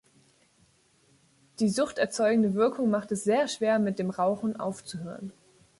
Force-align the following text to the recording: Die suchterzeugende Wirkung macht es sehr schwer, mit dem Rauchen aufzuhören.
Die 1.59 1.69
suchterzeugende 1.69 2.55
Wirkung 2.55 2.89
macht 2.89 3.11
es 3.11 3.23
sehr 3.23 3.47
schwer, 3.47 3.77
mit 3.77 3.99
dem 3.99 4.09
Rauchen 4.09 4.59
aufzuhören. 4.59 5.31